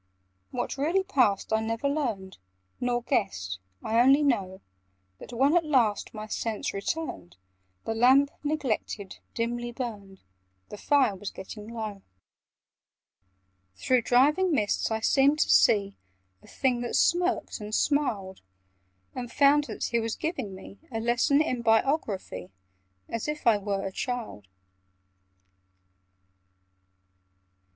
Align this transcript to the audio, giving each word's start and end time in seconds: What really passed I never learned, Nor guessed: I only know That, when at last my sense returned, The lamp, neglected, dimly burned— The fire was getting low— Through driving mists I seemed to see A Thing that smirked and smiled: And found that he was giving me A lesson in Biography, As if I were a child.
What 0.49 0.79
really 0.79 1.03
passed 1.03 1.53
I 1.53 1.59
never 1.61 1.87
learned, 1.87 2.39
Nor 2.79 3.03
guessed: 3.03 3.59
I 3.83 3.99
only 3.99 4.23
know 4.23 4.61
That, 5.19 5.31
when 5.31 5.55
at 5.55 5.63
last 5.63 6.11
my 6.11 6.25
sense 6.25 6.73
returned, 6.73 7.35
The 7.85 7.93
lamp, 7.93 8.31
neglected, 8.43 9.19
dimly 9.35 9.71
burned— 9.71 10.23
The 10.69 10.77
fire 10.79 11.15
was 11.15 11.29
getting 11.29 11.67
low— 11.67 12.01
Through 13.75 14.01
driving 14.01 14.51
mists 14.51 14.89
I 14.89 15.01
seemed 15.01 15.37
to 15.37 15.51
see 15.51 15.93
A 16.41 16.47
Thing 16.47 16.81
that 16.81 16.95
smirked 16.95 17.59
and 17.59 17.75
smiled: 17.75 18.41
And 19.13 19.31
found 19.31 19.65
that 19.65 19.83
he 19.83 19.99
was 19.99 20.15
giving 20.15 20.55
me 20.55 20.79
A 20.91 20.99
lesson 20.99 21.43
in 21.43 21.61
Biography, 21.61 22.49
As 23.07 23.27
if 23.27 23.45
I 23.45 23.59
were 23.59 23.85
a 23.85 23.91
child. 23.91 24.47